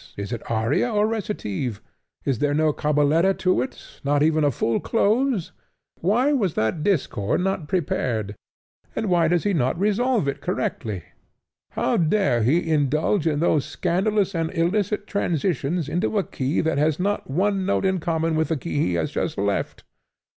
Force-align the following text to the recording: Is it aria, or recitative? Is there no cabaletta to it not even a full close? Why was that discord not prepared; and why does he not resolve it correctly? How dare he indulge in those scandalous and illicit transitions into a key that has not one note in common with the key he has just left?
Is 0.17 0.33
it 0.33 0.41
aria, 0.49 0.91
or 0.91 1.05
recitative? 1.05 1.79
Is 2.25 2.39
there 2.39 2.55
no 2.55 2.73
cabaletta 2.73 3.35
to 3.37 3.61
it 3.61 4.01
not 4.03 4.23
even 4.23 4.43
a 4.43 4.49
full 4.49 4.79
close? 4.79 5.51
Why 5.99 6.33
was 6.33 6.55
that 6.55 6.81
discord 6.81 7.41
not 7.41 7.67
prepared; 7.67 8.33
and 8.95 9.11
why 9.11 9.27
does 9.27 9.43
he 9.43 9.53
not 9.53 9.79
resolve 9.79 10.27
it 10.27 10.41
correctly? 10.41 11.03
How 11.73 11.97
dare 11.97 12.41
he 12.41 12.67
indulge 12.67 13.27
in 13.27 13.41
those 13.41 13.63
scandalous 13.63 14.33
and 14.33 14.51
illicit 14.57 15.05
transitions 15.05 15.87
into 15.87 16.17
a 16.17 16.23
key 16.23 16.61
that 16.61 16.79
has 16.79 16.99
not 16.99 17.29
one 17.29 17.63
note 17.63 17.85
in 17.85 17.99
common 17.99 18.35
with 18.35 18.47
the 18.47 18.57
key 18.57 18.79
he 18.79 18.93
has 18.95 19.11
just 19.11 19.37
left? 19.37 19.83